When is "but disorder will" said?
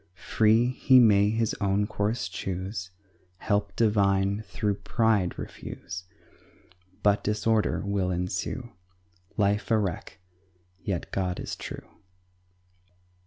7.03-8.09